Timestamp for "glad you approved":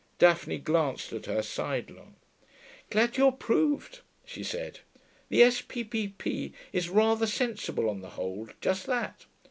2.89-3.99